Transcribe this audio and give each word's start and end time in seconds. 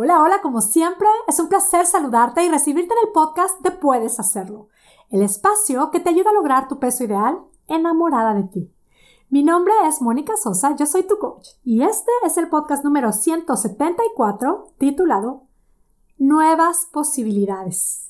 Hola, 0.00 0.22
hola, 0.22 0.40
como 0.42 0.60
siempre, 0.60 1.08
es 1.26 1.40
un 1.40 1.48
placer 1.48 1.84
saludarte 1.84 2.44
y 2.44 2.48
recibirte 2.48 2.94
en 2.94 3.08
el 3.08 3.12
podcast 3.12 3.60
de 3.62 3.72
Puedes 3.72 4.20
Hacerlo, 4.20 4.68
el 5.10 5.22
espacio 5.22 5.90
que 5.90 5.98
te 5.98 6.10
ayuda 6.10 6.30
a 6.30 6.34
lograr 6.34 6.68
tu 6.68 6.78
peso 6.78 7.02
ideal 7.02 7.40
enamorada 7.66 8.32
de 8.32 8.44
ti. 8.44 8.72
Mi 9.28 9.42
nombre 9.42 9.72
es 9.88 10.00
Mónica 10.00 10.36
Sosa, 10.36 10.76
yo 10.76 10.86
soy 10.86 11.02
tu 11.02 11.18
coach 11.18 11.48
y 11.64 11.82
este 11.82 12.12
es 12.24 12.38
el 12.38 12.48
podcast 12.48 12.84
número 12.84 13.12
174 13.12 14.68
titulado 14.78 15.48
Nuevas 16.16 16.86
posibilidades. 16.92 18.07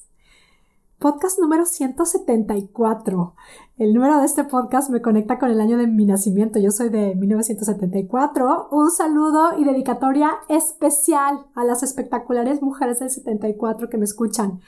Podcast 0.99 1.39
número 1.39 1.65
174. 1.65 3.35
El 3.77 3.95
número 3.95 4.19
de 4.19 4.27
este 4.27 4.43
podcast 4.43 4.91
me 4.91 5.01
conecta 5.01 5.39
con 5.39 5.49
el 5.49 5.61
año 5.61 5.79
de 5.79 5.87
mi 5.87 6.05
nacimiento. 6.05 6.59
Yo 6.59 6.73
soy 6.73 6.89
de 6.89 7.15
1974. 7.15 8.67
Un 8.73 8.91
saludo 8.91 9.57
y 9.57 9.63
dedicatoria 9.63 10.33
especial 10.49 11.47
a 11.55 11.63
las 11.63 11.85
espectaculares 11.85 12.63
mujeres 12.63 12.99
del 12.99 13.11
74 13.11 13.89
que 13.89 13.97
me 13.97 14.07
escuchan. 14.07 14.61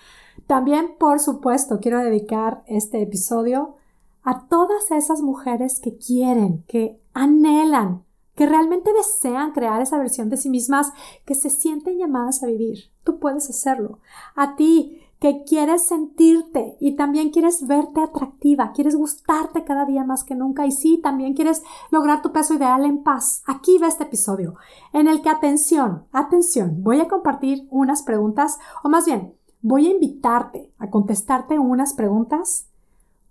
También, 0.46 0.94
por 1.00 1.18
supuesto, 1.18 1.80
quiero 1.80 1.98
dedicar 1.98 2.62
este 2.68 3.02
episodio 3.02 3.74
a 4.22 4.46
todas 4.46 4.92
esas 4.92 5.22
mujeres 5.22 5.80
que 5.80 5.98
quieren, 5.98 6.62
que 6.68 7.00
anhelan, 7.12 8.04
que 8.36 8.46
realmente 8.46 8.92
desean 8.92 9.50
crear 9.50 9.82
esa 9.82 9.98
versión 9.98 10.28
de 10.28 10.36
sí 10.36 10.48
mismas, 10.48 10.92
que 11.24 11.34
se 11.34 11.50
sienten 11.50 11.98
llamadas 11.98 12.44
a 12.44 12.46
vivir. 12.46 12.84
Tú 13.02 13.18
puedes 13.18 13.50
hacerlo. 13.50 13.98
A 14.36 14.54
ti, 14.54 15.02
que 15.20 15.44
quieres 15.44 15.86
sentirte 15.86 16.76
y 16.80 16.96
también 16.96 17.30
quieres 17.30 17.66
verte 17.66 18.00
atractiva, 18.00 18.72
quieres 18.72 18.96
gustarte 18.96 19.64
cada 19.64 19.84
día 19.84 20.02
más 20.02 20.24
que 20.24 20.34
nunca 20.34 20.66
y 20.66 20.72
sí, 20.72 20.98
también 21.02 21.34
quieres 21.34 21.62
lograr 21.90 22.22
tu 22.22 22.32
peso 22.32 22.54
ideal 22.54 22.86
en 22.86 23.02
paz. 23.02 23.42
Aquí 23.46 23.76
va 23.78 23.86
este 23.88 24.04
episodio 24.04 24.54
en 24.94 25.08
el 25.08 25.20
que 25.20 25.28
atención, 25.28 26.06
atención, 26.10 26.82
voy 26.82 27.00
a 27.00 27.08
compartir 27.08 27.68
unas 27.70 28.02
preguntas 28.02 28.58
o 28.82 28.88
más 28.88 29.04
bien 29.04 29.34
voy 29.60 29.88
a 29.88 29.90
invitarte 29.90 30.72
a 30.78 30.88
contestarte 30.88 31.58
unas 31.58 31.92
preguntas 31.92 32.66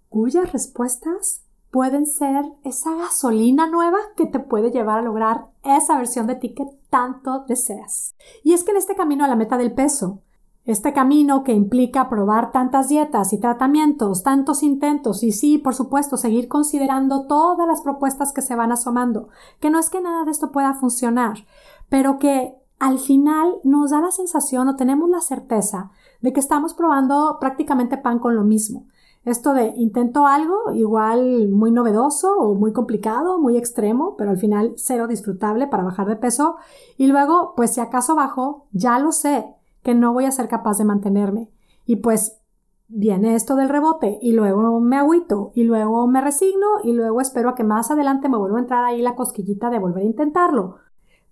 cuyas 0.10 0.52
respuestas 0.52 1.44
pueden 1.72 2.06
ser 2.06 2.46
esa 2.64 2.94
gasolina 2.96 3.68
nueva 3.68 3.98
que 4.16 4.28
te 4.28 4.40
puede 4.40 4.72
llevar 4.72 5.00
a 5.00 5.04
lograr 5.04 5.46
esa 5.64 5.98
versión 5.98 6.28
de 6.28 6.36
ti 6.36 6.54
que 6.54 6.66
tanto 6.90 7.46
deseas. 7.48 8.16
Y 8.44 8.54
es 8.54 8.64
que 8.64 8.72
en 8.72 8.78
este 8.78 8.96
camino 8.96 9.24
a 9.24 9.28
la 9.28 9.36
meta 9.36 9.58
del 9.58 9.74
peso, 9.74 10.22
este 10.66 10.94
camino 10.94 11.44
que 11.44 11.54
implica 11.54 12.10
probar 12.10 12.52
tantas 12.52 12.90
dietas 12.90 13.34
y 13.34 13.40
tratamientos, 13.40 14.24
tantos 14.24 14.62
intentos 14.62 15.24
y 15.24 15.32
sí, 15.32 15.58
por 15.58 15.74
supuesto, 15.74 16.18
seguir 16.18 16.48
considerando 16.48 17.26
todas 17.26 17.68
las 17.68 17.82
propuestas 17.82 18.32
que 18.32 18.42
se 18.42 18.56
van 18.56 18.72
asomando, 18.72 19.30
que 19.60 19.70
no 19.70 19.80
es 19.80 19.90
que 19.90 20.02
nada 20.02 20.26
de 20.26 20.32
esto 20.32 20.52
pueda 20.52 20.74
funcionar, 20.76 21.46
pero 21.90 22.20
que 22.20 22.56
al 22.78 23.00
final 23.00 23.56
nos 23.64 23.92
da 23.92 24.00
la 24.00 24.12
sensación 24.12 24.68
o 24.68 24.76
tenemos 24.76 25.10
la 25.10 25.22
certeza 25.22 25.92
de 26.22 26.34
que 26.34 26.40
estamos 26.40 26.74
probando 26.74 27.38
prácticamente 27.40 27.98
pan 27.98 28.20
con 28.20 28.36
lo 28.36 28.44
mismo. 28.44 28.86
Esto 29.26 29.54
de 29.54 29.74
intento 29.76 30.26
algo 30.26 30.72
igual 30.74 31.50
muy 31.50 31.72
novedoso 31.72 32.38
o 32.38 32.56
muy 32.56 32.72
complicado, 32.72 33.38
muy 33.38 33.58
extremo, 33.58 34.16
pero 34.18 34.32
al 34.32 34.38
final 34.38 34.74
cero 34.78 35.08
disfrutable 35.08 35.68
para 35.68 35.84
bajar 35.84 36.08
de 36.08 36.16
peso 36.16 36.56
y 36.98 37.08
luego, 37.08 37.54
pues 37.56 37.74
si 37.74 37.82
acaso 37.82 38.16
bajo, 38.16 38.66
ya 38.72 38.98
lo 38.98 39.12
sé, 39.12 39.54
que 39.84 39.96
no 39.96 40.14
voy 40.14 40.26
a 40.26 40.32
ser 40.32 40.48
capaz 40.48 40.78
de 40.78 40.86
mantenerme. 40.86 41.50
Y 41.86 41.98
pues 41.98 42.40
viene 42.88 43.36
esto 43.36 43.56
del 43.56 43.70
rebote 43.70 44.18
y 44.22 44.34
luego 44.34 44.80
me 44.80 44.98
agüito 44.98 45.52
y 45.54 45.64
luego 45.64 46.08
me 46.08 46.22
resigno 46.22 46.68
y 46.84 46.94
luego 46.94 47.22
espero 47.22 47.50
a 47.50 47.56
que 47.56 47.64
más 47.64 47.92
adelante 47.92 48.30
me 48.30 48.38
vuelva 48.38 48.58
a 48.58 48.62
entrar 48.62 48.84
ahí 48.84 49.02
la 49.02 49.16
cosquillita 49.16 49.70
de 49.70 49.80
volver 49.80 50.04
a 50.04 50.08
intentarlo. 50.08 50.78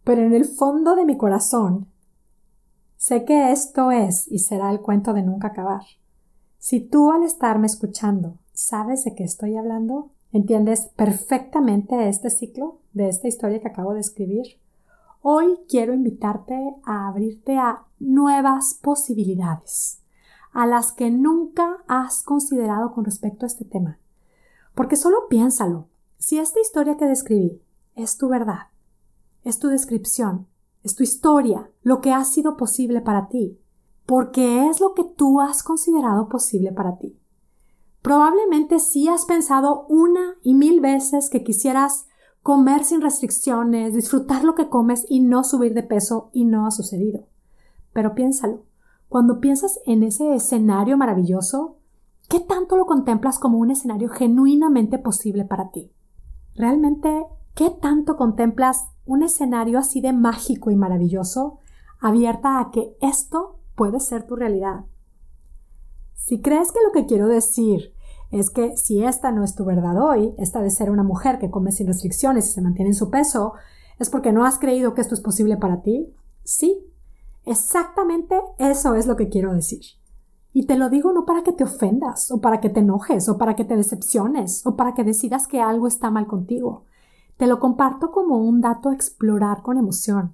Pero 0.04 0.22
en 0.22 0.34
el 0.34 0.46
fondo 0.46 0.96
de 0.96 1.06
mi 1.06 1.18
corazón 1.18 1.88
sé 2.96 3.26
que 3.26 3.52
esto 3.52 3.92
es 3.92 4.32
y 4.32 4.40
será 4.40 4.72
el 4.72 4.82
cuento 4.82 5.14
de 5.14 5.24
nunca 5.24 5.50
acabar. 5.50 5.82
Si 6.60 6.80
tú 6.80 7.12
al 7.12 7.24
estarme 7.24 7.68
escuchando 7.68 8.38
sabes 8.54 9.04
de 9.04 9.16
qué 9.16 9.24
estoy 9.24 9.56
hablando, 9.58 10.12
entiendes 10.32 10.90
perfectamente 10.96 12.08
este 12.08 12.30
ciclo 12.30 12.80
de 12.94 13.10
esta 13.10 13.28
historia 13.28 13.60
que 13.60 13.68
acabo 13.68 13.94
de 13.94 14.00
escribir, 14.00 14.60
Hoy 15.30 15.60
quiero 15.68 15.94
invitarte 15.94 16.56
a 16.86 17.10
abrirte 17.10 17.58
a 17.58 17.84
nuevas 18.00 18.80
posibilidades, 18.82 20.02
a 20.54 20.66
las 20.66 20.94
que 20.94 21.12
nunca 21.12 21.84
has 21.86 22.24
considerado 22.24 22.94
con 22.94 23.04
respecto 23.04 23.46
a 23.46 23.48
este 23.48 23.66
tema. 23.66 24.00
Porque 24.74 24.96
solo 24.96 25.28
piénsalo, 25.28 25.90
si 26.18 26.40
esta 26.40 26.62
historia 26.62 26.96
que 26.96 27.08
describí 27.08 27.62
es 27.94 28.18
tu 28.18 28.30
verdad, 28.30 28.68
es 29.44 29.60
tu 29.60 29.68
descripción, 29.68 30.48
es 30.82 30.96
tu 30.96 31.04
historia, 31.04 31.70
lo 31.82 32.00
que 32.00 32.14
ha 32.14 32.24
sido 32.24 32.56
posible 32.56 33.02
para 33.02 33.28
ti, 33.28 33.60
porque 34.06 34.70
es 34.70 34.80
lo 34.80 34.94
que 34.94 35.04
tú 35.04 35.42
has 35.42 35.62
considerado 35.62 36.30
posible 36.30 36.72
para 36.72 37.00
ti. 37.00 37.20
Probablemente 38.02 38.80
sí 38.80 39.10
has 39.10 39.26
pensado 39.26 39.88
una 39.90 40.36
y 40.42 40.54
mil 40.54 40.80
veces 40.80 41.30
que 41.30 41.44
quisieras 41.44 42.06
comer 42.48 42.86
sin 42.86 43.02
restricciones, 43.02 43.94
disfrutar 43.94 44.46
lo 44.46 44.56
que 44.56 44.70
comes 44.70 45.06
y 45.10 45.20
no 45.20 45.44
subir 45.44 45.74
de 45.74 45.84
peso 45.84 46.30
y 46.32 46.46
no 46.46 46.66
ha 46.66 46.72
sucedido. 46.72 47.28
Pero 47.92 48.16
piénsalo, 48.16 48.64
cuando 49.10 49.42
piensas 49.42 49.82
en 49.86 50.02
ese 50.02 50.34
escenario 50.34 50.96
maravilloso, 50.96 51.76
¿qué 52.30 52.40
tanto 52.40 52.78
lo 52.78 52.86
contemplas 52.86 53.38
como 53.38 53.58
un 53.58 53.70
escenario 53.70 54.08
genuinamente 54.08 54.98
posible 54.98 55.44
para 55.44 55.72
ti? 55.72 55.92
¿Realmente 56.56 57.26
qué 57.54 57.70
tanto 57.70 58.16
contemplas 58.16 58.92
un 59.06 59.24
escenario 59.24 59.78
así 59.78 60.00
de 60.00 60.14
mágico 60.14 60.72
y 60.72 60.78
maravilloso, 60.78 61.60
abierta 62.00 62.62
a 62.62 62.72
que 62.72 62.96
esto 63.02 63.60
puede 63.76 64.00
ser 64.00 64.26
tu 64.26 64.38
realidad? 64.38 64.86
Si 66.14 66.40
crees 66.40 66.72
que 66.72 66.80
lo 66.82 66.94
que 66.94 67.08
quiero 67.08 67.28
decir 67.28 67.94
es 68.32 68.50
que 68.50 68.76
si 68.78 69.04
esta 69.04 69.32
no 69.32 69.44
es 69.44 69.56
tu 69.56 69.64
verdad 69.64 70.02
hoy, 70.02 70.34
esta 70.38 70.62
de 70.62 70.70
ser 70.70 70.90
una 70.90 71.04
mujer 71.04 71.40
que 71.40 71.50
come 71.50 71.72
sin 71.72 71.88
restricciones 71.88 72.50
y 72.50 72.54
se 72.54 72.62
mantiene 72.62 72.90
en 72.90 72.96
su 72.96 73.10
peso, 73.10 73.54
es 74.00 74.10
porque 74.10 74.32
no 74.32 74.46
has 74.46 74.60
creído 74.60 74.94
que 74.94 75.02
esto 75.02 75.16
es 75.16 75.22
posible 75.22 75.58
para 75.58 75.82
ti. 75.82 76.14
Sí, 76.44 76.86
exactamente 77.46 78.40
eso 78.58 78.96
es 78.96 79.08
lo 79.08 79.16
que 79.16 79.30
quiero 79.30 79.54
decir. 79.54 79.82
Y 80.54 80.66
te 80.66 80.78
lo 80.78 80.90
digo 80.90 81.14
no 81.14 81.26
para 81.26 81.44
que 81.44 81.52
te 81.52 81.64
ofendas, 81.64 82.32
o 82.32 82.42
para 82.42 82.60
que 82.60 82.70
te 82.70 82.80
enojes, 82.80 83.30
o 83.30 83.38
para 83.38 83.56
que 83.56 83.64
te 83.64 83.76
decepciones, 83.76 84.66
o 84.66 84.76
para 84.76 84.94
que 84.94 85.04
decidas 85.04 85.48
que 85.48 85.62
algo 85.62 85.88
está 85.88 86.10
mal 86.10 86.28
contigo. 86.28 86.84
Te 87.38 87.48
lo 87.48 87.60
comparto 87.60 88.12
como 88.12 88.38
un 88.38 88.62
dato 88.62 88.90
a 88.90 88.94
explorar 88.94 89.62
con 89.62 89.78
emoción, 89.78 90.34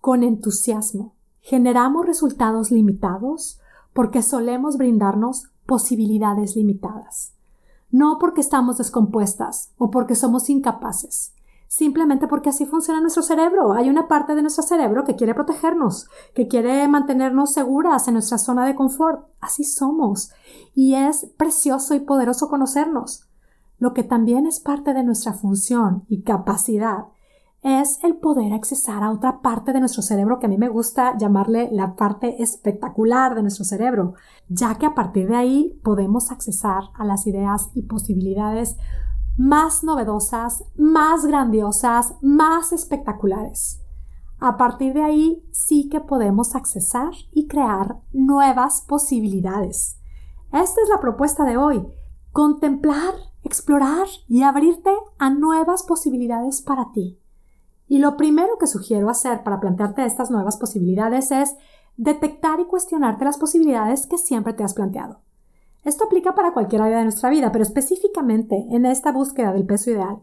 con 0.00 0.22
entusiasmo. 0.22 1.14
Generamos 1.40 2.06
resultados 2.06 2.70
limitados 2.70 3.60
porque 3.92 4.22
solemos 4.22 4.78
brindarnos 4.78 5.51
posibilidades 5.72 6.54
limitadas. 6.54 7.32
No 7.90 8.18
porque 8.20 8.42
estamos 8.42 8.76
descompuestas 8.76 9.72
o 9.78 9.90
porque 9.90 10.14
somos 10.14 10.50
incapaces, 10.50 11.32
simplemente 11.66 12.28
porque 12.28 12.50
así 12.50 12.66
funciona 12.66 13.00
nuestro 13.00 13.22
cerebro. 13.22 13.72
Hay 13.72 13.88
una 13.88 14.06
parte 14.06 14.34
de 14.34 14.42
nuestro 14.42 14.64
cerebro 14.64 15.04
que 15.04 15.16
quiere 15.16 15.34
protegernos, 15.34 16.10
que 16.34 16.46
quiere 16.46 16.86
mantenernos 16.88 17.54
seguras 17.54 18.06
en 18.06 18.12
nuestra 18.12 18.36
zona 18.36 18.66
de 18.66 18.74
confort. 18.74 19.24
Así 19.40 19.64
somos. 19.64 20.32
Y 20.74 20.94
es 20.94 21.32
precioso 21.38 21.94
y 21.94 22.00
poderoso 22.00 22.50
conocernos. 22.50 23.30
Lo 23.78 23.94
que 23.94 24.04
también 24.04 24.44
es 24.44 24.60
parte 24.60 24.92
de 24.92 25.04
nuestra 25.04 25.32
función 25.32 26.04
y 26.06 26.20
capacidad 26.20 27.06
es 27.62 28.02
el 28.02 28.16
poder 28.16 28.52
accesar 28.52 29.04
a 29.04 29.12
otra 29.12 29.40
parte 29.40 29.72
de 29.72 29.78
nuestro 29.78 30.02
cerebro 30.02 30.40
que 30.40 30.46
a 30.46 30.48
mí 30.48 30.58
me 30.58 30.68
gusta 30.68 31.16
llamarle 31.16 31.68
la 31.70 31.94
parte 31.94 32.42
espectacular 32.42 33.36
de 33.36 33.42
nuestro 33.42 33.64
cerebro, 33.64 34.14
ya 34.48 34.74
que 34.74 34.86
a 34.86 34.94
partir 34.94 35.28
de 35.28 35.36
ahí 35.36 35.80
podemos 35.84 36.32
accesar 36.32 36.84
a 36.94 37.04
las 37.04 37.26
ideas 37.28 37.70
y 37.74 37.82
posibilidades 37.82 38.76
más 39.38 39.84
novedosas, 39.84 40.64
más 40.76 41.24
grandiosas, 41.24 42.14
más 42.20 42.72
espectaculares. 42.72 43.80
A 44.40 44.56
partir 44.56 44.92
de 44.92 45.04
ahí 45.04 45.48
sí 45.52 45.88
que 45.88 46.00
podemos 46.00 46.56
accesar 46.56 47.12
y 47.30 47.46
crear 47.46 48.00
nuevas 48.12 48.84
posibilidades. 48.88 50.00
Esta 50.52 50.82
es 50.82 50.88
la 50.88 51.00
propuesta 51.00 51.44
de 51.44 51.56
hoy. 51.56 51.86
Contemplar, 52.32 53.14
explorar 53.44 54.08
y 54.26 54.42
abrirte 54.42 54.90
a 55.18 55.30
nuevas 55.30 55.84
posibilidades 55.84 56.60
para 56.60 56.90
ti. 56.90 57.21
Y 57.92 57.98
lo 57.98 58.16
primero 58.16 58.56
que 58.58 58.66
sugiero 58.66 59.10
hacer 59.10 59.42
para 59.42 59.60
plantearte 59.60 60.06
estas 60.06 60.30
nuevas 60.30 60.56
posibilidades 60.56 61.30
es 61.30 61.56
detectar 61.98 62.58
y 62.58 62.64
cuestionarte 62.64 63.26
las 63.26 63.36
posibilidades 63.36 64.06
que 64.06 64.16
siempre 64.16 64.54
te 64.54 64.64
has 64.64 64.72
planteado. 64.72 65.20
Esto 65.84 66.04
aplica 66.04 66.34
para 66.34 66.54
cualquier 66.54 66.80
área 66.80 66.96
de 66.96 67.04
nuestra 67.04 67.28
vida, 67.28 67.52
pero 67.52 67.62
específicamente 67.62 68.66
en 68.70 68.86
esta 68.86 69.12
búsqueda 69.12 69.52
del 69.52 69.66
peso 69.66 69.90
ideal. 69.90 70.20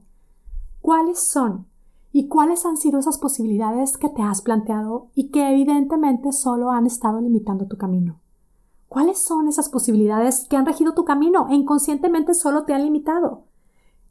¿Cuáles 0.81 1.19
son 1.19 1.67
y 2.11 2.27
cuáles 2.27 2.65
han 2.65 2.75
sido 2.75 2.97
esas 2.97 3.19
posibilidades 3.19 3.99
que 3.99 4.09
te 4.09 4.23
has 4.23 4.41
planteado 4.41 5.11
y 5.13 5.29
que 5.29 5.51
evidentemente 5.51 6.31
solo 6.31 6.71
han 6.71 6.87
estado 6.87 7.21
limitando 7.21 7.67
tu 7.67 7.77
camino? 7.77 8.19
¿Cuáles 8.87 9.19
son 9.19 9.47
esas 9.47 9.69
posibilidades 9.69 10.47
que 10.49 10.57
han 10.57 10.65
regido 10.65 10.95
tu 10.95 11.05
camino 11.05 11.45
e 11.51 11.53
inconscientemente 11.53 12.33
solo 12.33 12.63
te 12.63 12.73
han 12.73 12.85
limitado? 12.85 13.43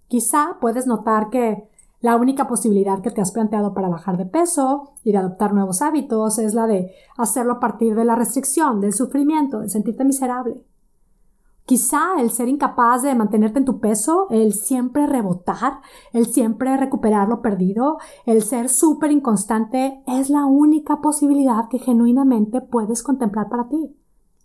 Quizá 0.06 0.58
puedes 0.60 0.86
notar 0.86 1.30
que 1.30 1.68
La 2.00 2.16
única 2.16 2.46
posibilidad 2.46 3.00
que 3.00 3.10
te 3.10 3.20
has 3.20 3.32
planteado 3.32 3.74
para 3.74 3.88
bajar 3.88 4.16
de 4.18 4.26
peso 4.26 4.92
y 5.02 5.10
de 5.10 5.18
adoptar 5.18 5.52
nuevos 5.52 5.82
hábitos 5.82 6.38
es 6.38 6.54
la 6.54 6.68
de 6.68 6.92
hacerlo 7.16 7.54
a 7.54 7.60
partir 7.60 7.96
de 7.96 8.04
la 8.04 8.14
restricción, 8.14 8.80
del 8.80 8.92
sufrimiento, 8.92 9.60
de 9.60 9.68
sentirte 9.68 10.04
miserable. 10.04 10.62
Quizá 11.64 12.18
el 12.18 12.30
ser 12.30 12.48
incapaz 12.48 13.02
de 13.02 13.14
mantenerte 13.14 13.58
en 13.58 13.64
tu 13.64 13.78
peso, 13.78 14.26
el 14.30 14.54
siempre 14.54 15.06
rebotar, 15.06 15.80
el 16.12 16.26
siempre 16.26 16.76
recuperar 16.76 17.28
lo 17.28 17.42
perdido, 17.42 17.98
el 18.24 18.42
ser 18.42 18.70
súper 18.70 19.10
inconstante 19.10 20.02
es 20.06 20.30
la 20.30 20.46
única 20.46 21.02
posibilidad 21.02 21.68
que 21.68 21.78
genuinamente 21.78 22.62
puedes 22.62 23.02
contemplar 23.02 23.50
para 23.50 23.68
ti. 23.68 23.94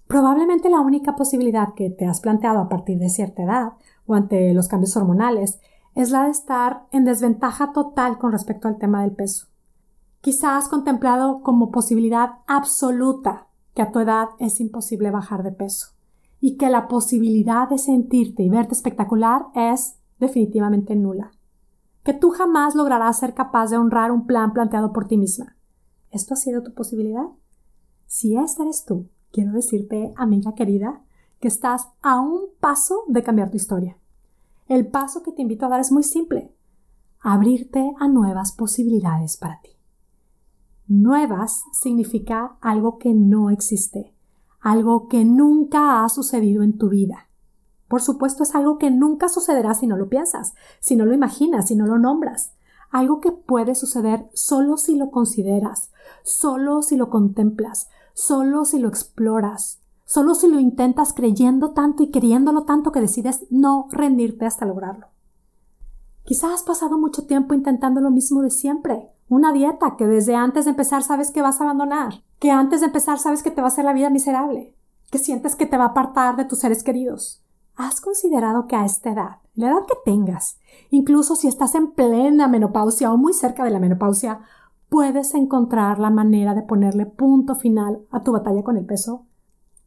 Probablemente 0.08 0.70
la 0.70 0.82
única 0.82 1.16
posibilidad 1.16 1.74
que 1.76 1.90
te 1.90 2.06
has 2.06 2.20
planteado 2.20 2.60
a 2.60 2.68
partir 2.68 3.00
de 3.00 3.10
cierta 3.10 3.44
edad 3.44 3.74
o 4.06 4.16
ante 4.16 4.54
los 4.54 4.68
cambios 4.68 4.98
hormonales 4.98 5.62
es 5.95 6.12
la 6.12 6.24
de 6.24 6.31
estar 6.31 6.88
en 6.92 7.06
desventaja 7.06 7.72
total 7.72 8.18
con 8.18 8.31
respecto 8.31 8.68
al 8.68 8.78
tema 8.78 9.01
del 9.01 9.12
peso. 9.12 9.48
Quizá 10.22 10.57
has 10.57 10.69
contemplado 10.69 11.42
como 11.42 11.72
posibilidad 11.72 12.40
absoluta 12.48 13.48
que 13.74 13.81
a 13.81 13.92
tu 13.92 14.00
edad 14.00 14.30
es 14.40 14.60
imposible 14.60 15.12
bajar 15.12 15.44
de 15.44 15.51
peso 15.51 15.90
y 16.40 16.57
que 16.57 16.69
la 16.69 16.88
posibilidad 16.88 17.69
de 17.69 17.78
sentirte 17.78 18.44
y 18.44 18.50
verte 18.50 18.74
espectacular 18.74 19.48
es 19.56 19.98
definitivamente 20.19 20.95
nula. 20.95 21.31
Que 22.04 22.13
tú 22.13 22.31
jamás 22.31 22.75
lograrás 22.75 23.19
ser 23.19 23.34
capaz 23.34 23.69
de 23.69 23.78
honrar 23.78 24.12
un 24.12 24.25
plan 24.25 24.54
planteado 24.54 24.92
por 24.94 25.07
ti 25.07 25.18
misma. 25.18 25.56
¿Esto 26.12 26.34
ha 26.34 26.38
sido 26.38 26.62
tu 26.63 26.74
posibilidad? 26.74 27.28
Si 28.07 28.36
esta 28.36 28.63
eres 28.63 28.86
tú, 28.86 29.07
quiero 29.31 29.51
decirte, 29.54 30.13
amiga 30.16 30.54
querida, 30.54 31.01
que 31.39 31.48
estás 31.48 31.88
a 32.01 32.19
un 32.19 32.48
paso 32.60 33.04
de 33.07 33.24
cambiar 33.24 33.50
tu 33.50 33.57
historia. 33.57 33.98
El 34.68 34.88
paso 34.88 35.24
que 35.24 35.31
te 35.31 35.42
invito 35.42 35.65
a 35.65 35.69
dar 35.69 35.81
es 35.81 35.92
muy 35.92 36.04
simple. 36.04 36.56
Abrirte 37.19 37.94
a 38.00 38.07
nuevas 38.07 38.54
posibilidades 38.54 39.36
para 39.38 39.60
ti. 39.62 39.71
Nuevas 40.88 41.63
significa 41.74 42.57
algo 42.62 42.98
que 42.98 43.13
no 43.13 43.50
existe, 43.50 44.13
algo 44.62 45.07
que 45.07 45.25
nunca 45.25 46.04
ha 46.04 46.10
sucedido 46.10 46.63
en 46.63 46.77
tu 46.77 46.89
vida. 46.89 47.30
Por 47.89 48.01
supuesto 48.01 48.44
es 48.44 48.56
algo 48.56 48.77
que 48.77 48.89
nunca 48.89 49.30
sucederá 49.30 49.74
si 49.74 49.86
no 49.86 49.98
lo 49.98 50.10
piensas, 50.10 50.54
si 50.80 50.95
no 50.95 51.06
lo 51.06 51.13
imaginas, 51.13 51.68
si 51.68 51.75
no 51.75 51.86
lo 51.86 52.00
nombras. 52.00 52.54
Algo 52.89 53.19
que 53.19 53.31
puede 53.31 53.75
suceder 53.75 54.30
solo 54.33 54.77
si 54.77 54.95
lo 54.95 55.12
consideras, 55.12 55.92
solo 56.24 56.81
si 56.81 56.95
lo 56.95 57.10
contemplas, 57.10 57.89
solo 58.13 58.65
si 58.65 58.80
lo 58.80 58.88
exploras, 58.88 59.83
solo 60.13 60.36
si 60.36 60.48
lo 60.48 60.60
intentas 60.60 61.12
creyendo 61.12 61.71
tanto 61.71 62.04
y 62.04 62.12
queriéndolo 62.12 62.65
tanto 62.65 62.92
que 62.92 63.01
decides 63.01 63.48
no 63.50 63.88
rendirte 63.89 64.45
hasta 64.45 64.63
lograrlo. 64.63 65.07
Quizás 66.24 66.54
has 66.54 66.62
pasado 66.62 67.00
mucho 67.00 67.25
tiempo 67.25 67.56
intentando 67.56 68.00
lo 68.00 68.12
mismo 68.12 68.44
de 68.44 68.51
siempre, 68.51 69.10
una 69.27 69.51
dieta 69.51 69.95
que 69.98 70.06
desde 70.06 70.36
antes 70.36 70.65
de 70.65 70.69
empezar 70.69 71.01
sabes 71.01 71.31
que 71.31 71.42
vas 71.42 71.60
a 71.60 71.63
abandonar, 71.63 72.21
que 72.38 72.51
antes 72.51 72.81
de 72.81 72.86
empezar 72.86 73.18
sabes 73.18 73.42
que 73.42 73.50
te 73.50 73.62
va 73.62 73.69
a 73.69 73.71
hacer 73.71 73.86
la 73.86 73.94
vida 73.94 74.12
miserable, 74.12 74.75
que 75.10 75.18
sientes 75.18 75.56
que 75.56 75.65
te 75.65 75.77
va 75.77 75.86
a 75.86 75.88
apartar 75.88 76.36
de 76.36 76.45
tus 76.45 76.60
seres 76.60 76.83
queridos. 76.83 77.44
¿Has 77.75 78.00
considerado 78.00 78.68
que 78.68 78.75
a 78.75 78.86
esta 78.86 79.13
edad, 79.13 79.38
la 79.56 79.71
edad 79.71 79.88
que 79.88 79.98
tengas, 80.06 80.60
incluso 80.92 81.36
si 81.36 81.48
estás 81.48 81.74
en 81.74 81.89
plena 81.92 82.48
menopausia 82.48 83.12
o 83.12 83.18
muy 83.18 83.33
cerca 83.33 83.63
de 83.63 83.71
la 83.71 83.80
menopausia, 83.80 84.42
puedes 84.89 85.33
encontrar 85.33 85.98
la 85.98 86.12
manera 86.12 86.54
de 86.54 86.62
ponerle 86.62 87.07
punto 87.07 87.56
final 87.56 88.06
a 88.12 88.21
tu 88.21 88.31
batalla 88.31 88.62
con 88.62 88.77
el 88.77 88.86
peso? 88.86 89.25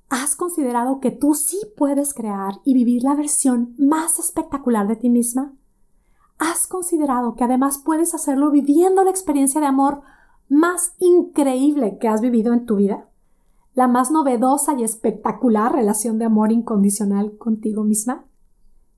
¿Has 0.08 0.37
considerado 0.37 1.00
que 1.00 1.11
tú 1.11 1.35
sí 1.35 1.58
puedes 1.76 2.14
crear 2.14 2.61
y 2.64 2.75
vivir 2.75 3.03
la 3.03 3.17
versión 3.17 3.75
más 3.76 4.20
espectacular 4.20 4.87
de 4.87 4.97
ti 4.97 5.11
misma? 5.11 5.53
¿Has 6.38 6.69
considerado 6.69 7.35
que 7.35 7.43
además 7.43 7.79
puedes 7.79 8.14
hacerlo 8.14 8.50
viviendo 8.50 9.03
la 9.03 9.11
experiencia 9.11 9.61
de 9.61 9.67
amor 9.67 10.03
más 10.49 10.94
increíble 11.00 11.99
que 11.99 12.06
has 12.06 12.20
vivido 12.20 12.53
en 12.53 12.67
tu 12.67 12.76
vida? 12.76 13.08
¿La 13.75 13.88
más 13.88 14.12
novedosa 14.12 14.75
y 14.79 14.85
espectacular 14.85 15.73
relación 15.73 16.19
de 16.19 16.26
amor 16.26 16.52
incondicional 16.52 17.37
contigo 17.37 17.82
misma? 17.82 18.26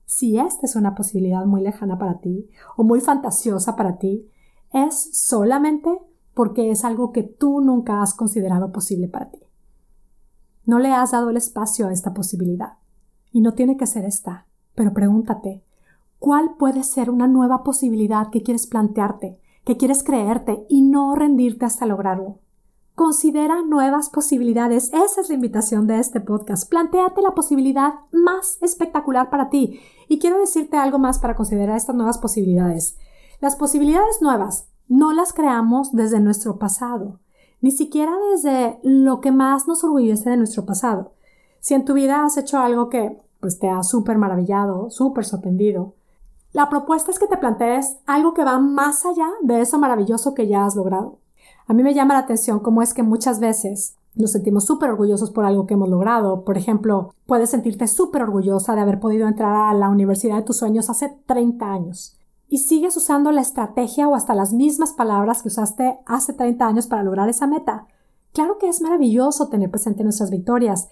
Si 0.05 0.37
esta 0.37 0.67
es 0.67 0.75
una 0.75 0.93
posibilidad 0.93 1.45
muy 1.45 1.61
lejana 1.61 1.97
para 1.97 2.19
ti 2.19 2.49
o 2.77 2.83
muy 2.83 3.01
fantasiosa 3.01 3.75
para 3.75 3.97
ti, 3.97 4.29
es 4.71 5.09
solamente 5.13 5.99
porque 6.35 6.69
es 6.69 6.85
algo 6.85 7.11
que 7.11 7.23
tú 7.23 7.61
nunca 7.61 8.01
has 8.01 8.13
considerado 8.13 8.71
posible 8.71 9.07
para 9.07 9.31
ti. 9.31 9.39
No 10.65 10.79
le 10.79 10.91
has 10.91 11.11
dado 11.11 11.29
el 11.29 11.37
espacio 11.37 11.87
a 11.87 11.93
esta 11.93 12.13
posibilidad. 12.13 12.73
Y 13.31 13.41
no 13.41 13.53
tiene 13.53 13.77
que 13.77 13.87
ser 13.87 14.05
esta, 14.05 14.47
pero 14.75 14.93
pregúntate, 14.93 15.63
¿cuál 16.17 16.55
puede 16.57 16.83
ser 16.83 17.09
una 17.09 17.27
nueva 17.27 17.63
posibilidad 17.63 18.29
que 18.29 18.43
quieres 18.43 18.67
plantearte 18.67 19.39
que 19.69 19.77
quieres 19.77 20.03
creerte 20.03 20.65
y 20.67 20.81
no 20.81 21.13
rendirte 21.13 21.63
hasta 21.63 21.85
lograrlo. 21.85 22.39
Considera 22.95 23.61
nuevas 23.61 24.09
posibilidades. 24.09 24.91
Esa 24.91 25.21
es 25.21 25.29
la 25.29 25.35
invitación 25.35 25.85
de 25.85 25.99
este 25.99 26.19
podcast. 26.19 26.67
Plantéate 26.67 27.21
la 27.21 27.35
posibilidad 27.35 27.93
más 28.11 28.57
espectacular 28.61 29.29
para 29.29 29.51
ti. 29.51 29.79
Y 30.07 30.17
quiero 30.17 30.39
decirte 30.39 30.77
algo 30.77 30.97
más 30.97 31.19
para 31.19 31.35
considerar 31.35 31.77
estas 31.77 31.95
nuevas 31.95 32.17
posibilidades. 32.17 32.97
Las 33.41 33.55
posibilidades 33.55 34.21
nuevas 34.21 34.67
no 34.87 35.13
las 35.13 35.33
creamos 35.33 35.91
desde 35.93 36.19
nuestro 36.19 36.57
pasado, 36.57 37.19
ni 37.61 37.71
siquiera 37.71 38.13
desde 38.31 38.79
lo 38.83 39.21
que 39.21 39.31
más 39.31 39.67
nos 39.67 39.83
orgullece 39.83 40.29
de 40.29 40.37
nuestro 40.37 40.65
pasado. 40.65 41.11
Si 41.59 41.73
en 41.73 41.85
tu 41.85 41.93
vida 41.93 42.23
has 42.23 42.37
hecho 42.37 42.59
algo 42.59 42.89
que 42.89 43.17
pues 43.39 43.59
te 43.59 43.69
ha 43.69 43.83
súper 43.83 44.17
maravillado, 44.17 44.89
súper 44.89 45.25
sorprendido, 45.25 45.93
la 46.51 46.69
propuesta 46.69 47.11
es 47.11 47.19
que 47.19 47.27
te 47.27 47.37
plantees 47.37 47.97
algo 48.05 48.33
que 48.33 48.43
va 48.43 48.59
más 48.59 49.05
allá 49.05 49.29
de 49.41 49.61
eso 49.61 49.77
maravilloso 49.77 50.33
que 50.33 50.47
ya 50.47 50.65
has 50.65 50.75
logrado. 50.75 51.19
A 51.67 51.73
mí 51.73 51.83
me 51.83 51.93
llama 51.93 52.15
la 52.15 52.21
atención 52.21 52.59
cómo 52.59 52.81
es 52.81 52.93
que 52.93 53.03
muchas 53.03 53.39
veces 53.39 53.95
nos 54.15 54.31
sentimos 54.31 54.65
súper 54.65 54.89
orgullosos 54.89 55.29
por 55.29 55.45
algo 55.45 55.67
que 55.67 55.75
hemos 55.75 55.89
logrado. 55.89 56.43
Por 56.43 56.57
ejemplo, 56.57 57.13
puedes 57.27 57.51
sentirte 57.51 57.87
súper 57.87 58.23
orgullosa 58.23 58.73
de 58.75 58.81
haber 58.81 58.99
podido 58.99 59.27
entrar 59.27 59.55
a 59.55 59.73
la 59.73 59.89
universidad 59.89 60.37
de 60.37 60.43
tus 60.43 60.57
sueños 60.57 60.89
hace 60.89 61.15
30 61.27 61.71
años. 61.71 62.18
Y 62.49 62.57
sigues 62.57 62.97
usando 62.97 63.31
la 63.31 63.41
estrategia 63.41 64.07
o 64.07 64.15
hasta 64.15 64.33
las 64.33 64.51
mismas 64.51 64.91
palabras 64.91 65.43
que 65.43 65.49
usaste 65.49 65.99
hace 66.05 66.33
30 66.33 66.67
años 66.67 66.87
para 66.87 67.03
lograr 67.03 67.29
esa 67.29 67.47
meta. 67.47 67.85
Claro 68.33 68.57
que 68.57 68.67
es 68.67 68.81
maravilloso 68.81 69.49
tener 69.49 69.69
presente 69.69 70.03
nuestras 70.03 70.31
victorias, 70.31 70.89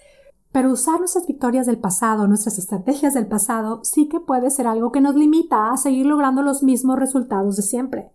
pero 0.52 0.72
usar 0.72 0.98
nuestras 0.98 1.26
victorias 1.26 1.66
del 1.66 1.78
pasado, 1.78 2.26
nuestras 2.26 2.58
estrategias 2.58 3.14
del 3.14 3.26
pasado, 3.26 3.80
sí 3.82 4.08
que 4.08 4.20
puede 4.20 4.50
ser 4.50 4.66
algo 4.66 4.92
que 4.92 5.00
nos 5.00 5.14
limita 5.14 5.70
a 5.70 5.76
seguir 5.76 6.06
logrando 6.06 6.42
los 6.42 6.62
mismos 6.62 6.98
resultados 6.98 7.56
de 7.56 7.62
siempre. 7.62 8.12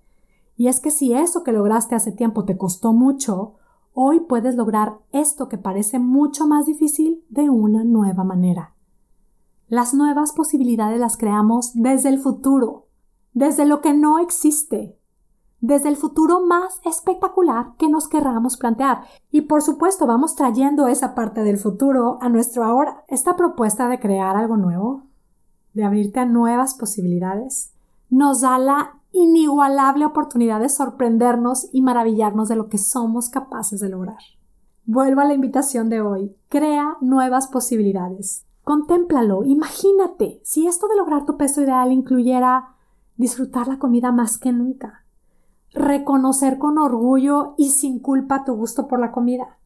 Y 0.56 0.68
es 0.68 0.80
que 0.80 0.92
si 0.92 1.14
eso 1.14 1.44
que 1.44 1.52
lograste 1.52 1.96
hace 1.96 2.12
tiempo 2.12 2.46
te 2.46 2.58
costó 2.58 2.94
mucho, 2.94 3.56
hoy 3.94 4.22
puedes 4.22 4.56
lograr 4.56 5.00
esto 5.12 5.50
que 5.50 5.58
parece 5.58 6.00
mucho 6.00 6.48
más 6.48 6.66
difícil 6.66 7.24
de 7.30 7.50
una 7.50 7.84
nueva 7.84 8.24
manera. 8.24 8.74
Las 9.68 9.94
nuevas 9.94 10.32
posibilidades 10.32 11.00
las 11.00 11.18
creamos 11.18 11.72
desde 11.74 12.10
el 12.10 12.20
futuro, 12.20 12.88
desde 13.34 13.66
lo 13.66 13.82
que 13.82 13.94
no 13.94 14.20
existe, 14.20 14.98
desde 15.60 15.90
el 15.90 15.96
futuro 15.96 16.46
más 16.46 16.82
espectacular 16.84 17.74
que 17.78 17.88
nos 17.88 18.08
querramos 18.08 18.58
plantear. 18.58 19.04
Y 19.32 19.42
por 19.42 19.62
supuesto 19.62 20.06
vamos 20.06 20.36
trayendo 20.36 20.88
esa 20.88 21.16
parte 21.16 21.42
del 21.42 21.58
futuro 21.58 22.18
a 22.22 22.30
nuestro 22.30 22.64
ahora. 22.66 23.06
Esta 23.08 23.36
propuesta 23.36 23.88
de 23.88 24.00
crear 24.00 24.36
algo 24.36 24.58
nuevo, 24.58 25.04
de 25.74 25.86
abrirte 25.86 26.20
a 26.20 26.26
nuevas 26.26 26.76
posibilidades, 26.76 27.74
nos 28.10 28.42
da 28.42 28.60
la 28.60 29.00
inigualable 29.14 30.06
oportunidad 30.06 30.60
de 30.60 30.70
sorprendernos 30.70 31.70
y 31.72 31.82
maravillarnos 31.82 32.50
de 32.50 32.56
lo 32.56 32.68
que 32.68 32.78
somos 32.78 33.30
capaces 33.30 33.80
de 33.80 33.90
lograr. 33.90 34.18
Vuelvo 34.86 35.22
a 35.22 35.26
la 35.26 35.34
invitación 35.34 35.88
de 35.88 36.02
hoy. 36.02 36.36
Crea 36.50 36.98
nuevas 37.00 37.48
posibilidades. 37.48 38.46
Contémplalo, 38.64 39.44
imagínate 39.46 40.42
si 40.44 40.68
esto 40.68 40.88
de 40.88 40.98
lograr 40.98 41.26
tu 41.26 41.38
peso 41.38 41.62
ideal 41.62 41.92
incluyera 41.92 42.73
disfrutar 43.18 43.68
la 43.68 43.80
comida 43.80 44.12
más 44.12 44.38
que 44.38 44.52
nunca, 44.52 45.06
reconocer 45.74 46.58
con 46.58 46.78
orgullo 46.78 47.56
y 47.58 47.70
sin 47.70 48.00
culpa 48.00 48.44
tu 48.44 48.56
gusto 48.56 48.88
por 48.88 49.00
la 49.00 49.12
comida. 49.12 49.58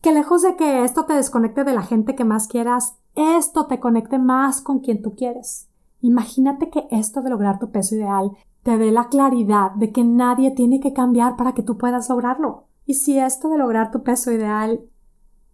Que 0.00 0.12
lejos 0.12 0.42
de 0.42 0.56
que 0.56 0.84
esto 0.84 1.04
te 1.04 1.14
desconecte 1.14 1.64
de 1.64 1.72
la 1.72 1.82
gente 1.82 2.14
que 2.14 2.24
más 2.24 2.48
quieras, 2.48 2.96
esto 3.14 3.66
te 3.66 3.80
conecte 3.80 4.18
más 4.18 4.60
con 4.60 4.80
quien 4.80 5.02
tú 5.02 5.14
quieres. 5.14 5.68
Imagínate 6.00 6.70
que 6.70 6.86
esto 6.90 7.22
de 7.22 7.30
lograr 7.30 7.58
tu 7.58 7.70
peso 7.70 7.96
ideal 7.96 8.32
te 8.62 8.78
dé 8.78 8.90
la 8.90 9.08
claridad 9.08 9.72
de 9.72 9.92
que 9.92 10.04
nadie 10.04 10.50
tiene 10.50 10.80
que 10.80 10.92
cambiar 10.92 11.36
para 11.36 11.54
que 11.54 11.62
tú 11.62 11.78
puedas 11.78 12.08
lograrlo. 12.08 12.64
Y 12.84 12.94
si 12.94 13.18
esto 13.18 13.48
de 13.48 13.58
lograr 13.58 13.90
tu 13.90 14.02
peso 14.02 14.32
ideal 14.32 14.80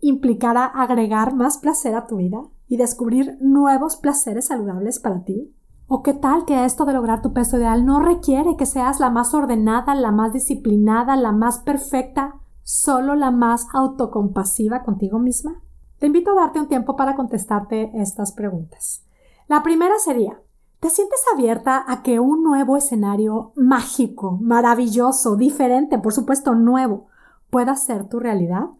implicara 0.00 0.64
agregar 0.64 1.34
más 1.34 1.58
placer 1.58 1.94
a 1.94 2.06
tu 2.06 2.16
vida 2.16 2.42
y 2.68 2.76
descubrir 2.76 3.38
nuevos 3.40 3.96
placeres 3.96 4.46
saludables 4.46 4.98
para 4.98 5.24
ti, 5.24 5.54
¿O 5.94 6.02
qué 6.02 6.14
tal 6.14 6.46
que 6.46 6.64
esto 6.64 6.86
de 6.86 6.94
lograr 6.94 7.20
tu 7.20 7.34
peso 7.34 7.58
ideal 7.58 7.84
no 7.84 8.00
requiere 8.00 8.56
que 8.56 8.64
seas 8.64 8.98
la 8.98 9.10
más 9.10 9.34
ordenada, 9.34 9.94
la 9.94 10.10
más 10.10 10.32
disciplinada, 10.32 11.16
la 11.16 11.32
más 11.32 11.58
perfecta, 11.58 12.36
solo 12.62 13.14
la 13.14 13.30
más 13.30 13.66
autocompasiva 13.74 14.84
contigo 14.84 15.18
misma? 15.18 15.60
Te 15.98 16.06
invito 16.06 16.30
a 16.30 16.34
darte 16.34 16.60
un 16.60 16.68
tiempo 16.68 16.96
para 16.96 17.14
contestarte 17.14 17.90
estas 18.00 18.32
preguntas. 18.32 19.04
La 19.48 19.62
primera 19.62 19.98
sería, 19.98 20.40
¿Te 20.80 20.88
sientes 20.88 21.22
abierta 21.34 21.84
a 21.86 22.02
que 22.02 22.20
un 22.20 22.42
nuevo 22.42 22.78
escenario 22.78 23.52
mágico, 23.54 24.38
maravilloso, 24.40 25.36
diferente, 25.36 25.98
por 25.98 26.14
supuesto 26.14 26.54
nuevo, 26.54 27.08
pueda 27.50 27.76
ser 27.76 28.08
tu 28.08 28.18
realidad? 28.18 28.70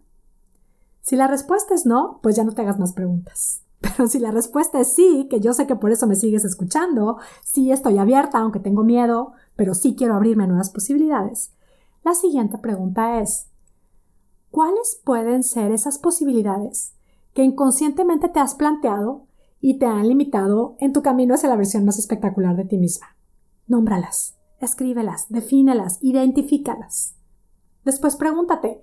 Si 1.01 1.15
la 1.15 1.27
respuesta 1.27 1.75
es 1.75 1.85
no, 1.85 2.19
pues 2.23 2.35
ya 2.35 2.43
no 2.43 2.53
te 2.53 2.63
hagas 2.63 2.79
más 2.79 2.93
preguntas. 2.93 3.62
Pero 3.83 4.07
si 4.07 4.19
la 4.19 4.31
respuesta 4.31 4.79
es 4.79 4.95
sí, 4.95 5.27
que 5.29 5.41
yo 5.41 5.53
sé 5.53 5.67
que 5.67 5.75
por 5.75 5.91
eso 5.91 6.07
me 6.07 6.15
sigues 6.15 6.45
escuchando, 6.45 7.17
sí 7.43 7.71
estoy 7.71 7.97
abierta, 7.97 8.39
aunque 8.39 8.59
tengo 8.59 8.83
miedo, 8.83 9.33
pero 9.57 9.73
sí 9.73 9.95
quiero 9.95 10.15
abrirme 10.15 10.45
a 10.45 10.47
nuevas 10.47 10.69
posibilidades, 10.69 11.53
la 12.03 12.13
siguiente 12.13 12.57
pregunta 12.57 13.19
es, 13.19 13.49
¿cuáles 14.51 15.01
pueden 15.03 15.43
ser 15.43 15.71
esas 15.71 15.97
posibilidades 15.97 16.95
que 17.33 17.43
inconscientemente 17.43 18.29
te 18.29 18.39
has 18.39 18.55
planteado 18.55 19.27
y 19.59 19.79
te 19.79 19.85
han 19.85 20.07
limitado 20.07 20.77
en 20.79 20.93
tu 20.93 21.01
camino 21.01 21.35
hacia 21.35 21.49
la 21.49 21.55
versión 21.57 21.83
más 21.83 21.99
espectacular 21.99 22.55
de 22.55 22.65
ti 22.65 22.77
misma? 22.77 23.17
Nómbralas, 23.67 24.37
escríbelas, 24.59 25.27
defínelas, 25.29 25.97
identifícalas. 26.01 27.15
Después 27.83 28.15
pregúntate, 28.15 28.81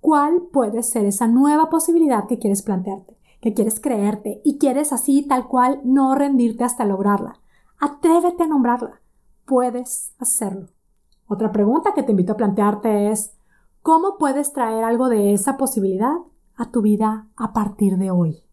¿cuál 0.00 0.48
puede 0.52 0.82
ser 0.82 1.04
esa 1.04 1.26
nueva 1.26 1.68
posibilidad 1.68 2.26
que 2.26 2.38
quieres 2.38 2.62
plantearte? 2.62 3.17
Que 3.40 3.54
quieres 3.54 3.80
creerte 3.80 4.40
y 4.44 4.58
quieres 4.58 4.92
así 4.92 5.26
tal 5.26 5.46
cual 5.46 5.80
no 5.84 6.14
rendirte 6.14 6.64
hasta 6.64 6.84
lograrla. 6.84 7.40
Atrévete 7.78 8.44
a 8.44 8.46
nombrarla. 8.48 9.00
Puedes 9.44 10.14
hacerlo. 10.18 10.68
Otra 11.26 11.52
pregunta 11.52 11.94
que 11.94 12.02
te 12.02 12.12
invito 12.12 12.32
a 12.32 12.36
plantearte 12.36 13.10
es, 13.10 13.34
¿cómo 13.82 14.16
puedes 14.18 14.52
traer 14.52 14.84
algo 14.84 15.08
de 15.08 15.34
esa 15.34 15.56
posibilidad 15.56 16.16
a 16.56 16.70
tu 16.70 16.82
vida 16.82 17.28
a 17.36 17.52
partir 17.52 17.98
de 17.98 18.10
hoy? 18.10 18.44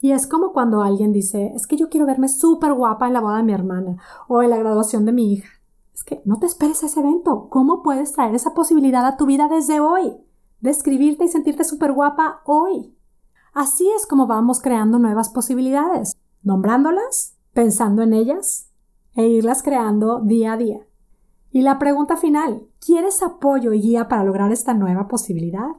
Y 0.00 0.12
es 0.12 0.26
como 0.26 0.52
cuando 0.52 0.82
alguien 0.82 1.12
dice, 1.12 1.52
es 1.54 1.66
que 1.66 1.76
yo 1.76 1.88
quiero 1.88 2.06
verme 2.06 2.28
súper 2.28 2.72
guapa 2.72 3.08
en 3.08 3.12
la 3.12 3.20
boda 3.20 3.38
de 3.38 3.42
mi 3.42 3.52
hermana 3.52 3.96
o 4.28 4.42
en 4.42 4.50
la 4.50 4.56
graduación 4.56 5.04
de 5.04 5.12
mi 5.12 5.32
hija. 5.32 5.48
Es 5.92 6.04
que 6.04 6.22
no 6.24 6.38
te 6.38 6.46
esperes 6.46 6.82
a 6.82 6.86
ese 6.86 7.00
evento. 7.00 7.48
¿Cómo 7.50 7.82
puedes 7.82 8.12
traer 8.12 8.34
esa 8.34 8.54
posibilidad 8.54 9.04
a 9.04 9.16
tu 9.16 9.26
vida 9.26 9.48
desde 9.48 9.80
hoy? 9.80 10.16
Describirte 10.60 11.24
y 11.24 11.28
sentirte 11.28 11.64
súper 11.64 11.92
guapa 11.92 12.42
hoy. 12.44 12.96
Así 13.58 13.90
es 13.96 14.06
como 14.06 14.28
vamos 14.28 14.60
creando 14.60 15.00
nuevas 15.00 15.30
posibilidades, 15.30 16.16
nombrándolas, 16.44 17.36
pensando 17.52 18.02
en 18.02 18.12
ellas 18.12 18.70
e 19.16 19.26
irlas 19.26 19.64
creando 19.64 20.20
día 20.20 20.52
a 20.52 20.56
día. 20.56 20.86
Y 21.50 21.62
la 21.62 21.80
pregunta 21.80 22.16
final, 22.16 22.68
¿quieres 22.78 23.20
apoyo 23.20 23.72
y 23.72 23.80
guía 23.80 24.06
para 24.06 24.22
lograr 24.22 24.52
esta 24.52 24.74
nueva 24.74 25.08
posibilidad? 25.08 25.70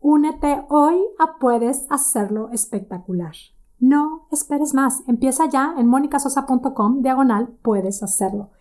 Únete 0.00 0.64
hoy 0.70 0.96
a 1.18 1.36
Puedes 1.38 1.84
Hacerlo 1.90 2.48
Espectacular. 2.50 3.34
No 3.78 4.26
esperes 4.32 4.72
más. 4.72 5.02
Empieza 5.06 5.50
ya 5.50 5.74
en 5.76 5.86
monicasosa.com 5.86 7.02
diagonal 7.02 7.58
Puedes 7.60 8.02
Hacerlo. 8.02 8.52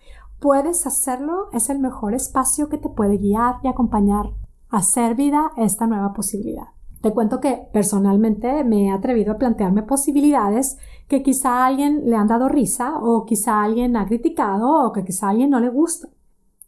Puedes 0.41 0.85
Hacerlo 0.85 1.47
es 1.53 1.69
el 1.69 1.79
mejor 1.79 2.13
espacio 2.13 2.67
que 2.67 2.77
te 2.77 2.89
puede 2.89 3.15
guiar 3.15 3.61
y 3.63 3.69
acompañar 3.69 4.25
a 4.67 4.79
hacer 4.79 5.15
vida 5.15 5.51
esta 5.55 5.87
nueva 5.87 6.11
posibilidad. 6.11 6.76
Te 7.01 7.13
cuento 7.13 7.39
que 7.39 7.67
personalmente 7.71 8.63
me 8.63 8.87
he 8.87 8.91
atrevido 8.91 9.33
a 9.33 9.37
plantearme 9.37 9.83
posibilidades 9.83 10.77
que 11.07 11.21
quizá 11.21 11.63
a 11.63 11.67
alguien 11.67 12.09
le 12.09 12.15
han 12.15 12.27
dado 12.27 12.49
risa 12.49 12.97
o 12.99 13.25
quizá 13.25 13.61
alguien 13.61 13.95
ha 13.95 14.07
criticado 14.07 14.85
o 14.85 14.91
que 14.91 15.05
quizá 15.05 15.27
a 15.27 15.29
alguien 15.29 15.51
no 15.51 15.59
le 15.59 15.69
gusta. 15.69 16.09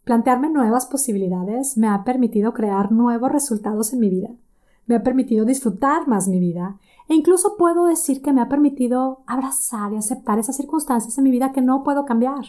Plantearme 0.04 0.48
nuevas 0.48 0.86
posibilidades 0.86 1.76
me 1.76 1.88
ha 1.88 2.04
permitido 2.04 2.54
crear 2.54 2.92
nuevos 2.92 3.30
resultados 3.30 3.92
en 3.92 4.00
mi 4.00 4.08
vida, 4.08 4.30
me 4.86 4.96
ha 4.96 5.02
permitido 5.02 5.44
disfrutar 5.44 6.08
más 6.08 6.26
mi 6.26 6.40
vida 6.40 6.78
e 7.08 7.14
incluso 7.14 7.56
puedo 7.56 7.86
decir 7.86 8.22
que 8.22 8.32
me 8.32 8.40
ha 8.40 8.48
permitido 8.48 9.22
abrazar 9.26 9.92
y 9.92 9.96
aceptar 9.96 10.38
esas 10.38 10.56
circunstancias 10.56 11.18
en 11.18 11.24
mi 11.24 11.30
vida 11.30 11.52
que 11.52 11.60
no 11.60 11.82
puedo 11.82 12.04
cambiar. 12.04 12.44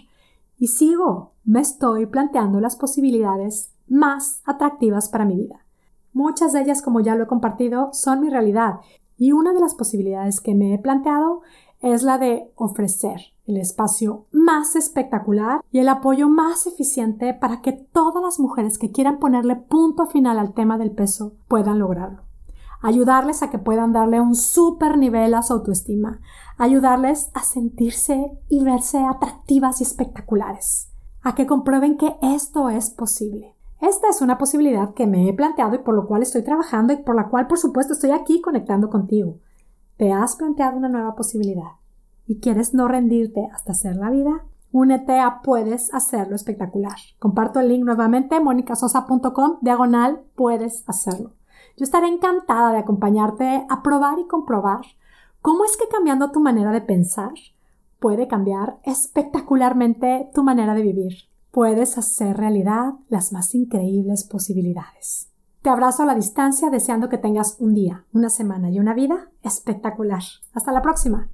Y 0.57 0.67
sigo, 0.67 1.33
me 1.43 1.61
estoy 1.61 2.05
planteando 2.05 2.59
las 2.59 2.75
posibilidades 2.75 3.73
más 3.88 4.41
atractivas 4.45 5.09
para 5.09 5.25
mi 5.25 5.35
vida. 5.35 5.65
Muchas 6.13 6.53
de 6.53 6.62
ellas, 6.62 6.82
como 6.82 7.00
ya 7.00 7.15
lo 7.15 7.24
he 7.24 7.27
compartido, 7.27 7.89
son 7.94 8.22
mi 8.22 8.30
realidad 8.30 8.80
y 9.18 9.34
una 9.34 9.53
de 9.53 9.60
las 9.60 9.75
posibilidades 9.75 10.41
que 10.41 10.56
me 10.56 10.74
he 10.74 10.80
planteado 10.80 11.41
es 11.80 12.01
la 12.01 12.18
de 12.18 12.51
ofrecer 12.56 13.22
el 13.46 13.58
espacio 13.58 14.25
más 14.32 14.75
espectacular 14.75 15.62
y 15.72 15.77
el 15.77 15.89
apoyo 15.89 16.27
más 16.27 16.65
eficiente 16.65 17.34
para 17.34 17.62
que 17.62 17.74
todas 17.74 18.24
las 18.24 18.39
mujeres 18.39 18.80
que 18.80 18.91
quieran 18.91 19.20
ponerle 19.20 19.56
punto 19.56 20.08
final 20.08 20.39
al 20.39 20.53
tema 20.53 20.77
del 20.80 20.89
peso 20.89 21.34
puedan 21.48 21.77
lograrlo. 21.77 22.24
Ayudarles 22.82 23.44
a 23.44 23.51
que 23.51 23.60
puedan 23.60 23.94
darle 23.94 24.20
un 24.20 24.36
super 24.36 24.98
nivel 24.98 25.36
a 25.36 25.44
su 25.44 25.53
autoestima. 25.53 26.20
Ayudarles 26.58 27.30
a 27.36 27.44
sentirse 27.44 28.32
y 28.50 28.63
verse 28.63 29.06
atractivas 29.06 29.82
y 29.82 29.84
espectaculares. 29.84 30.89
A 31.22 31.36
que 31.36 31.46
comprueben 31.46 31.98
que 31.98 32.15
esto 32.24 32.70
es 32.70 32.89
posible. 32.89 33.56
Esta 33.81 34.09
es 34.09 34.21
una 34.21 34.38
posibilidad 34.38 34.93
que 34.93 35.07
me 35.07 35.27
he 35.27 35.33
planteado 35.33 35.73
y 35.73 35.79
por 35.79 35.95
lo 35.95 36.05
cual 36.05 36.21
estoy 36.21 36.43
trabajando 36.43 36.93
y 36.93 36.97
por 36.97 37.15
la 37.15 37.29
cual, 37.29 37.47
por 37.47 37.57
supuesto, 37.57 37.93
estoy 37.93 38.11
aquí 38.11 38.39
conectando 38.39 38.91
contigo. 38.91 39.39
¿Te 39.97 40.13
has 40.13 40.35
planteado 40.35 40.77
una 40.77 40.88
nueva 40.88 41.15
posibilidad 41.15 41.79
y 42.27 42.39
quieres 42.39 42.75
no 42.75 42.88
rendirte 42.88 43.50
hasta 43.51 43.71
hacer 43.71 43.95
la 43.95 44.11
vida? 44.11 44.45
Únete 44.71 45.19
a 45.19 45.41
Puedes 45.41 45.91
Hacerlo 45.95 46.35
Espectacular. 46.35 46.95
Comparto 47.17 47.59
el 47.59 47.69
link 47.69 47.83
nuevamente, 47.83 48.39
monicasosa.com, 48.39 49.57
diagonal, 49.61 50.21
puedes 50.35 50.88
hacerlo. 50.88 51.31
Yo 51.75 51.83
estaré 51.83 52.07
encantada 52.07 52.73
de 52.73 52.77
acompañarte 52.77 53.65
a 53.67 53.81
probar 53.81 54.19
y 54.19 54.27
comprobar 54.27 54.81
cómo 55.41 55.65
es 55.65 55.75
que 55.75 55.88
cambiando 55.88 56.29
tu 56.29 56.39
manera 56.39 56.71
de 56.71 56.81
pensar 56.81 57.33
puede 58.00 58.27
cambiar 58.27 58.77
espectacularmente 58.83 60.29
tu 60.35 60.43
manera 60.43 60.75
de 60.75 60.83
vivir 60.83 61.30
puedes 61.51 61.98
hacer 61.98 62.38
realidad 62.38 62.93
las 63.10 63.31
más 63.31 63.53
increíbles 63.53 64.24
posibilidades. 64.24 65.29
Te 65.62 65.70
abrazo 65.70 66.03
a 66.03 66.05
la 66.08 66.15
distancia 66.15 66.70
deseando 66.70 67.08
que 67.08 67.20
tengas 67.20 67.58
un 67.60 67.75
día, 67.75 68.05
una 68.13 68.29
semana 68.29 68.72
y 68.72 68.79
una 68.79 68.96
vida 68.96 69.29
espectacular. 69.43 70.24
Hasta 70.53 70.72
la 70.72 70.81
próxima. 70.81 71.29